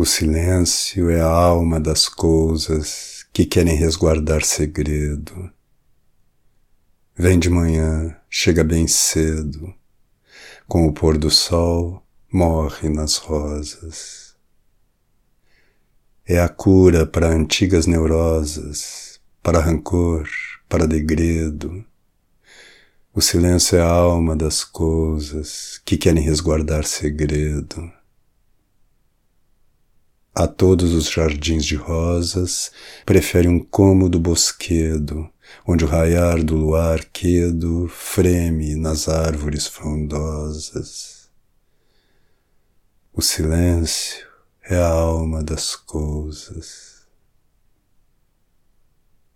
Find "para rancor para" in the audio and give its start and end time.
19.42-20.86